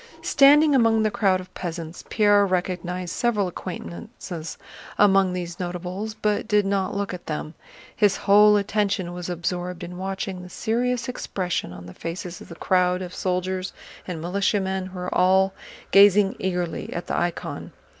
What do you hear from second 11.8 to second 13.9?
the faces of the crowd of soldiers